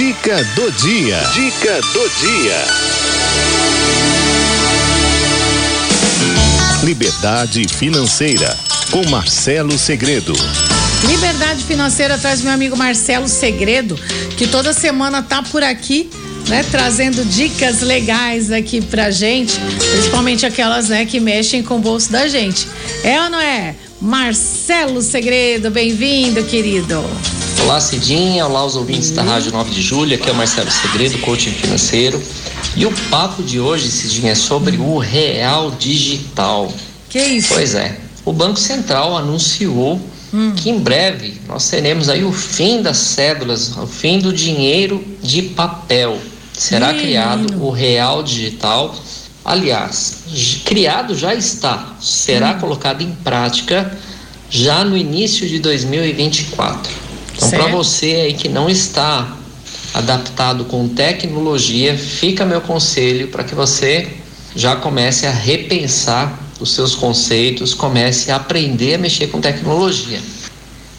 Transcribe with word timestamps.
Dica 0.00 0.42
do 0.54 0.72
dia. 0.72 1.20
Dica 1.34 1.78
do 1.92 2.08
dia. 2.20 2.64
Liberdade 6.82 7.68
financeira 7.68 8.56
com 8.90 9.06
Marcelo 9.10 9.76
Segredo. 9.76 10.32
Liberdade 11.06 11.62
financeira 11.64 12.16
traz 12.16 12.40
meu 12.40 12.50
amigo 12.50 12.78
Marcelo 12.78 13.28
Segredo, 13.28 13.94
que 14.38 14.46
toda 14.46 14.72
semana 14.72 15.22
tá 15.22 15.42
por 15.42 15.62
aqui 15.62 16.08
né, 16.48 16.64
trazendo 16.70 17.22
dicas 17.22 17.82
legais 17.82 18.50
aqui 18.50 18.80
pra 18.80 19.10
gente, 19.10 19.60
principalmente 19.90 20.46
aquelas, 20.46 20.88
né, 20.88 21.04
que 21.04 21.20
mexem 21.20 21.62
com 21.62 21.76
o 21.76 21.78
bolso 21.78 22.10
da 22.10 22.26
gente. 22.26 22.66
É 23.04 23.20
ou 23.20 23.28
não 23.28 23.38
é? 23.38 23.74
Marcelo 24.00 25.02
Segredo, 25.02 25.70
bem-vindo, 25.70 26.42
querido. 26.44 27.04
Olá, 27.58 27.80
Cidinha. 27.80 28.46
Olá, 28.46 28.64
os 28.64 28.76
ouvintes 28.76 29.10
da 29.10 29.22
Rádio 29.22 29.52
9 29.52 29.70
de 29.70 29.82
Julho. 29.82 30.14
Aqui 30.14 30.28
é 30.28 30.32
o 30.32 30.34
Marcelo 30.34 30.70
Segredo, 30.70 31.18
coaching 31.18 31.52
financeiro. 31.52 32.22
E 32.76 32.86
o 32.86 32.92
papo 33.10 33.42
de 33.42 33.58
hoje, 33.58 33.90
Cidinha, 33.90 34.32
é 34.32 34.34
sobre 34.34 34.76
o 34.76 34.98
real 34.98 35.70
digital. 35.70 36.72
Que 37.08 37.18
isso? 37.18 37.54
Pois 37.54 37.74
é. 37.74 37.98
O 38.24 38.32
Banco 38.32 38.58
Central 38.58 39.16
anunciou 39.16 40.00
hum. 40.32 40.52
que 40.54 40.70
em 40.70 40.78
breve 40.78 41.40
nós 41.48 41.68
teremos 41.68 42.08
aí 42.08 42.24
o 42.24 42.32
fim 42.32 42.82
das 42.82 42.98
cédulas, 42.98 43.76
o 43.76 43.86
fim 43.86 44.18
do 44.18 44.32
dinheiro 44.32 45.04
de 45.22 45.42
papel. 45.42 46.18
Será 46.52 46.94
criado 46.94 47.62
o 47.62 47.70
real 47.70 48.22
digital. 48.22 48.94
Aliás, 49.44 50.18
criado 50.64 51.14
já 51.14 51.34
está. 51.34 51.96
Será 52.00 52.52
hum. 52.52 52.60
colocado 52.60 53.02
em 53.02 53.12
prática 53.12 53.98
já 54.50 54.84
no 54.84 54.96
início 54.96 55.48
de 55.48 55.58
2024. 55.60 57.09
Então, 57.46 57.58
para 57.58 57.68
você 57.68 58.06
aí 58.06 58.34
que 58.34 58.48
não 58.48 58.68
está 58.68 59.36
adaptado 59.94 60.66
com 60.66 60.86
tecnologia, 60.88 61.96
fica 61.96 62.44
meu 62.44 62.60
conselho 62.60 63.28
para 63.28 63.42
que 63.42 63.54
você 63.54 64.08
já 64.54 64.76
comece 64.76 65.26
a 65.26 65.30
repensar 65.30 66.38
os 66.60 66.72
seus 66.72 66.94
conceitos, 66.94 67.72
comece 67.72 68.30
a 68.30 68.36
aprender 68.36 68.94
a 68.94 68.98
mexer 68.98 69.28
com 69.28 69.40
tecnologia. 69.40 70.20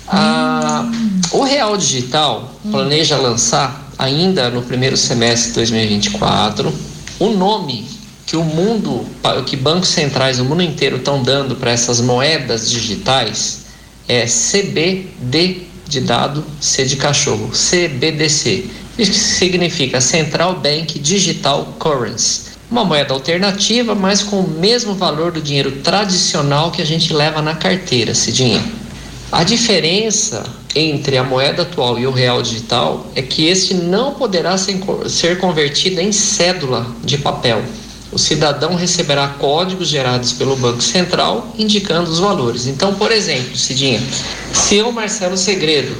Ah, 0.07 0.89
o 1.31 1.43
Real 1.43 1.77
Digital 1.77 2.53
planeja 2.69 3.15
lançar 3.17 3.91
ainda 3.97 4.49
no 4.49 4.63
primeiro 4.63 4.97
semestre 4.97 5.49
de 5.49 5.55
2024 5.55 6.73
o 7.19 7.29
nome 7.29 7.87
que 8.25 8.35
o 8.35 8.43
mundo, 8.43 9.05
que 9.45 9.55
bancos 9.55 9.89
centrais 9.89 10.37
do 10.37 10.45
mundo 10.45 10.63
inteiro 10.63 10.97
estão 10.97 11.21
dando 11.21 11.55
para 11.55 11.71
essas 11.71 12.01
moedas 12.01 12.69
digitais 12.69 13.61
é 14.07 14.25
CBD 14.25 15.67
de 15.91 15.99
dado 15.99 16.43
C 16.61 16.85
de 16.85 16.95
cachorro, 16.95 17.51
CBDC. 17.51 18.65
Isso 18.97 19.13
significa 19.13 19.99
Central 19.99 20.55
Bank 20.55 20.97
Digital 20.97 21.75
Currency. 21.77 22.51
Uma 22.69 22.85
moeda 22.85 23.13
alternativa, 23.13 23.93
mas 23.93 24.23
com 24.23 24.39
o 24.39 24.49
mesmo 24.49 24.93
valor 24.95 25.33
do 25.33 25.41
dinheiro 25.41 25.71
tradicional 25.83 26.71
que 26.71 26.81
a 26.81 26.85
gente 26.85 27.13
leva 27.13 27.41
na 27.41 27.55
carteira, 27.55 28.15
Cidinha. 28.15 28.63
A 29.29 29.43
diferença 29.43 30.45
entre 30.73 31.17
a 31.17 31.23
moeda 31.23 31.63
atual 31.63 31.99
e 31.99 32.07
o 32.07 32.11
real 32.11 32.41
digital 32.41 33.05
é 33.13 33.21
que 33.21 33.47
este 33.47 33.73
não 33.73 34.13
poderá 34.13 34.57
ser 34.57 35.37
convertido 35.39 35.99
em 35.99 36.13
cédula 36.13 36.87
de 37.03 37.17
papel. 37.17 37.61
O 38.11 38.19
cidadão 38.19 38.75
receberá 38.75 39.27
códigos 39.39 39.87
gerados 39.87 40.33
pelo 40.33 40.57
Banco 40.57 40.81
Central 40.81 41.53
indicando 41.57 42.11
os 42.11 42.19
valores. 42.19 42.67
Então, 42.67 42.93
por 42.95 43.09
exemplo, 43.09 43.55
Cidinha, 43.57 44.01
se 44.53 44.75
eu, 44.75 44.91
Marcelo 44.91 45.37
Segredo, 45.37 45.95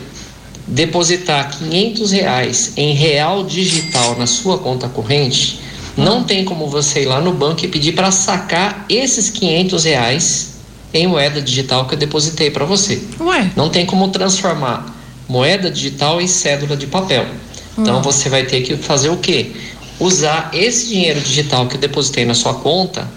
depositar 0.67 1.51
500 1.57 2.11
reais 2.11 2.73
em 2.77 2.93
real 2.93 3.43
digital 3.43 4.17
na 4.17 4.27
sua 4.27 4.57
conta 4.57 4.87
corrente, 4.87 5.59
não 5.97 6.23
tem 6.23 6.45
como 6.45 6.67
você 6.67 7.01
ir 7.01 7.05
lá 7.05 7.19
no 7.19 7.33
banco 7.33 7.65
e 7.65 7.67
pedir 7.67 7.93
para 7.93 8.11
sacar 8.11 8.85
esses 8.89 9.29
500 9.29 9.83
reais 9.83 10.51
em 10.93 11.07
moeda 11.07 11.41
digital 11.41 11.85
que 11.85 11.95
eu 11.95 11.99
depositei 11.99 12.49
para 12.49 12.65
você. 12.65 13.01
Ué? 13.19 13.51
Não 13.55 13.69
tem 13.69 13.85
como 13.85 14.09
transformar 14.09 14.95
moeda 15.27 15.69
digital 15.69 16.21
em 16.21 16.27
cédula 16.27 16.75
de 16.75 16.87
papel. 16.87 17.25
Então 17.77 17.99
hum. 17.99 18.01
você 18.01 18.29
vai 18.29 18.43
ter 18.45 18.61
que 18.61 18.75
fazer 18.75 19.09
o 19.09 19.17
quê? 19.17 19.51
Usar 19.99 20.49
esse 20.53 20.87
dinheiro 20.87 21.19
digital 21.21 21.67
que 21.67 21.75
eu 21.75 21.79
depositei 21.79 22.25
na 22.25 22.33
sua 22.33 22.53
conta 22.53 23.09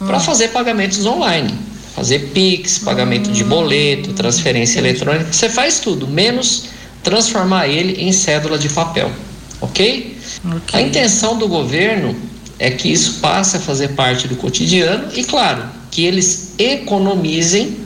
hum. 0.00 0.06
para 0.06 0.18
fazer 0.18 0.48
pagamentos 0.48 1.04
online 1.06 1.69
fazer 2.00 2.30
Pix, 2.32 2.78
pagamento 2.78 3.30
de 3.30 3.44
boleto, 3.44 4.14
transferência 4.14 4.78
eletrônica, 4.78 5.30
você 5.30 5.50
faz 5.50 5.80
tudo, 5.80 6.08
menos 6.08 6.64
transformar 7.02 7.68
ele 7.68 8.02
em 8.02 8.10
cédula 8.10 8.58
de 8.58 8.70
papel, 8.70 9.12
ok? 9.60 10.16
okay? 10.56 10.80
A 10.80 10.80
intenção 10.80 11.36
do 11.36 11.46
governo 11.46 12.16
é 12.58 12.70
que 12.70 12.90
isso 12.90 13.20
passe 13.20 13.58
a 13.58 13.60
fazer 13.60 13.88
parte 13.88 14.26
do 14.26 14.34
cotidiano 14.36 15.08
e, 15.14 15.22
claro, 15.24 15.64
que 15.90 16.02
eles 16.02 16.54
economizem 16.58 17.76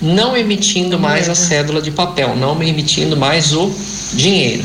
não 0.00 0.34
emitindo 0.34 0.98
mais 0.98 1.28
a 1.28 1.34
cédula 1.34 1.82
de 1.82 1.90
papel, 1.90 2.34
não 2.34 2.62
emitindo 2.62 3.18
mais 3.18 3.52
o 3.52 3.70
dinheiro. 4.14 4.64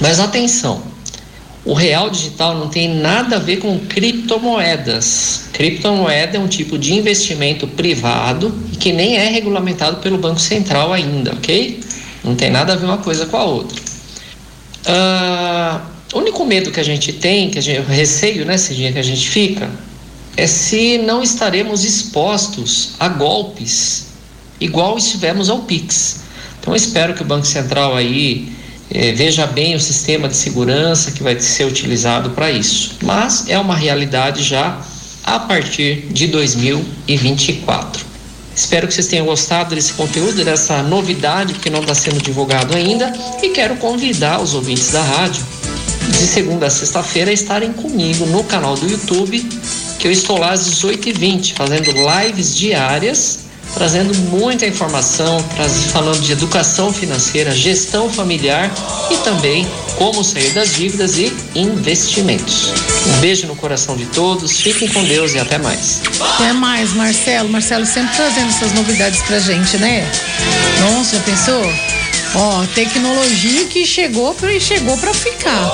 Mas 0.00 0.18
atenção, 0.18 0.82
o 1.64 1.74
real 1.74 2.08
digital 2.08 2.58
não 2.58 2.68
tem 2.68 2.88
nada 2.88 3.36
a 3.36 3.38
ver 3.38 3.58
com 3.58 3.78
criptomoedas. 3.80 5.44
Criptomoeda 5.52 6.38
é 6.38 6.40
um 6.40 6.48
tipo 6.48 6.78
de 6.78 6.94
investimento 6.94 7.66
privado 7.66 8.52
que 8.78 8.92
nem 8.92 9.16
é 9.16 9.28
regulamentado 9.28 9.98
pelo 9.98 10.16
Banco 10.16 10.40
Central 10.40 10.92
ainda, 10.92 11.32
ok? 11.32 11.80
Não 12.24 12.34
tem 12.34 12.50
nada 12.50 12.72
a 12.72 12.76
ver 12.76 12.86
uma 12.86 12.98
coisa 12.98 13.26
com 13.26 13.36
a 13.36 13.44
outra. 13.44 13.80
Uh, 14.86 15.80
o 16.14 16.18
único 16.18 16.44
medo 16.44 16.70
que 16.70 16.80
a 16.80 16.84
gente 16.84 17.12
tem, 17.12 17.50
que 17.50 17.58
a 17.58 17.62
gente, 17.62 17.80
o 17.80 17.84
receio, 17.84 18.44
né, 18.46 18.56
Cidinha, 18.56 18.92
que 18.92 18.98
a 18.98 19.02
gente 19.02 19.28
fica, 19.28 19.70
é 20.36 20.46
se 20.46 20.96
não 20.98 21.22
estaremos 21.22 21.84
expostos 21.84 22.94
a 22.98 23.08
golpes 23.08 24.06
igual 24.60 24.96
estivemos 24.96 25.48
ao 25.48 25.60
Pix. 25.60 26.20
Então, 26.60 26.74
espero 26.74 27.14
que 27.14 27.22
o 27.22 27.24
Banco 27.24 27.46
Central 27.46 27.96
aí 27.96 28.52
é, 28.92 29.12
veja 29.12 29.46
bem 29.46 29.76
o 29.76 29.80
sistema 29.80 30.28
de 30.28 30.36
segurança 30.36 31.12
que 31.12 31.22
vai 31.22 31.38
ser 31.40 31.64
utilizado 31.64 32.30
para 32.30 32.50
isso. 32.50 32.96
Mas 33.02 33.48
é 33.48 33.58
uma 33.58 33.76
realidade 33.76 34.42
já 34.42 34.80
a 35.22 35.38
partir 35.38 36.06
de 36.10 36.26
2024. 36.26 38.04
Espero 38.54 38.88
que 38.88 38.94
vocês 38.94 39.06
tenham 39.06 39.26
gostado 39.26 39.74
desse 39.74 39.92
conteúdo, 39.92 40.44
dessa 40.44 40.82
novidade 40.82 41.54
que 41.54 41.70
não 41.70 41.80
está 41.80 41.94
sendo 41.94 42.20
divulgado 42.20 42.76
ainda 42.76 43.12
e 43.42 43.50
quero 43.50 43.76
convidar 43.76 44.40
os 44.40 44.54
ouvintes 44.54 44.90
da 44.90 45.02
rádio 45.02 45.44
de 46.10 46.26
segunda 46.26 46.66
a 46.66 46.70
sexta-feira 46.70 47.30
a 47.30 47.34
estarem 47.34 47.72
comigo 47.72 48.26
no 48.26 48.42
canal 48.42 48.74
do 48.74 48.90
YouTube, 48.90 49.40
que 49.98 50.08
eu 50.08 50.12
estou 50.12 50.36
lá 50.38 50.50
às 50.50 50.68
18h20 50.68 51.54
fazendo 51.54 51.92
lives 51.92 52.56
diárias 52.56 53.49
trazendo 53.80 54.14
muita 54.28 54.66
informação, 54.66 55.42
falando 55.90 56.20
de 56.20 56.32
educação 56.32 56.92
financeira, 56.92 57.50
gestão 57.50 58.10
familiar 58.10 58.70
e 59.10 59.16
também 59.24 59.66
como 59.96 60.22
sair 60.22 60.50
das 60.50 60.74
dívidas 60.74 61.16
e 61.16 61.32
investimentos. 61.54 62.74
Um 63.06 63.20
beijo 63.20 63.46
no 63.46 63.56
coração 63.56 63.96
de 63.96 64.04
todos, 64.04 64.60
fiquem 64.60 64.86
com 64.86 65.02
Deus 65.04 65.32
e 65.32 65.38
até 65.38 65.56
mais. 65.56 66.02
Até 66.34 66.52
mais, 66.52 66.92
Marcelo. 66.92 67.48
Marcelo 67.48 67.86
sempre 67.86 68.14
trazendo 68.14 68.50
essas 68.50 68.74
novidades 68.74 69.22
pra 69.22 69.38
gente, 69.38 69.78
né? 69.78 70.06
Nossa, 70.80 71.16
já 71.16 71.22
pensou? 71.22 71.64
Ó, 72.34 72.66
tecnologia 72.74 73.64
que 73.64 73.86
chegou 73.86 74.34
para 74.34 74.60
chegou 74.60 74.94
para 74.98 75.14
ficar, 75.14 75.64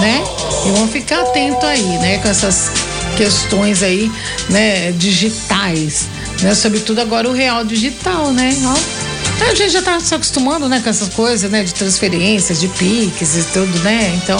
né? 0.00 0.22
E 0.64 0.70
vamos 0.70 0.92
ficar 0.92 1.22
atento 1.22 1.66
aí, 1.66 1.98
né, 1.98 2.18
com 2.18 2.28
essas 2.28 2.70
questões 3.16 3.82
aí, 3.82 4.10
né, 4.48 4.92
digitais 4.92 6.06
né? 6.42 6.54
Sobretudo 6.54 7.00
agora 7.00 7.28
o 7.28 7.32
real 7.32 7.64
digital, 7.64 8.32
né? 8.32 8.50
Ó, 8.64 9.12
a 9.44 9.54
gente 9.54 9.70
já 9.70 9.80
está 9.80 9.98
se 10.00 10.14
acostumando, 10.14 10.68
né, 10.68 10.80
com 10.80 10.88
essas 10.88 11.08
coisas, 11.08 11.50
né, 11.50 11.64
de 11.64 11.74
transferências, 11.74 12.60
de 12.60 12.68
piques 12.68 13.36
e 13.36 13.42
tudo, 13.52 13.78
né? 13.80 14.12
Então, 14.22 14.38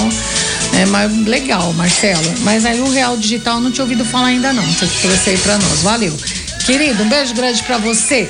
é 0.80 0.86
mais 0.86 1.14
legal, 1.26 1.72
Marcelo. 1.72 2.34
Mas 2.40 2.64
aí 2.64 2.80
o 2.80 2.90
real 2.90 3.16
digital 3.16 3.60
não 3.60 3.70
tinha 3.70 3.84
ouvido 3.84 4.04
falar 4.04 4.28
ainda 4.28 4.52
não. 4.52 4.62
Você 4.62 4.86
trouxe 5.00 5.30
aí 5.30 5.38
para 5.38 5.58
nós. 5.58 5.82
Valeu. 5.82 6.16
Querido, 6.64 7.02
um 7.02 7.08
beijo 7.08 7.34
grande 7.34 7.62
para 7.64 7.78
você. 7.78 8.20